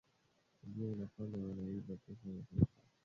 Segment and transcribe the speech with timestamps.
[0.61, 2.71] Tabia hii inafanya wanaiba pesa za serikali